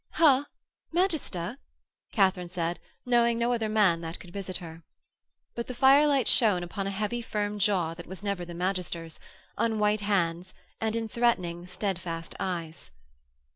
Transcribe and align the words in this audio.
'Ha, 0.13 0.47
magister,' 0.91 1.59
Katharine 2.11 2.49
said, 2.49 2.79
knowing 3.05 3.37
no 3.37 3.53
other 3.53 3.69
man 3.69 4.01
that 4.01 4.19
could 4.19 4.33
visit 4.33 4.57
her. 4.57 4.81
But 5.53 5.67
the 5.67 5.75
firelight 5.75 6.27
shone 6.27 6.63
upon 6.63 6.87
a 6.87 6.89
heavy, 6.89 7.21
firm 7.21 7.59
jaw 7.59 7.93
that 7.93 8.07
was 8.07 8.23
never 8.23 8.43
the 8.43 8.55
magister's, 8.55 9.19
on 9.59 9.77
white 9.77 10.01
hands 10.01 10.55
and 10.79 10.95
in 10.95 11.07
threatening, 11.07 11.67
steadfast 11.67 12.33
eyes. 12.39 12.89